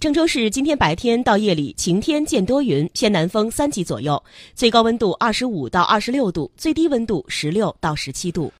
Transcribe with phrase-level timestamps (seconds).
[0.00, 4.22] 郑州市今天白天到夜里晴天见多云偏南风三级左右
[4.54, 8.52] 最高温度二十五到二十六度最低温度十六到十七度。